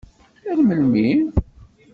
Ar 0.49 0.59
melmi? 0.67 1.09